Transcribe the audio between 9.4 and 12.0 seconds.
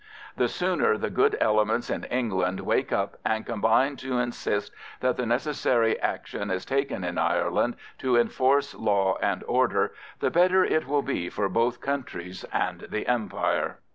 order, the better it will be for both